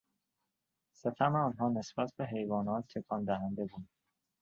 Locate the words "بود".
3.65-3.87